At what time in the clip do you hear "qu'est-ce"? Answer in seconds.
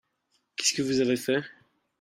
0.55-0.73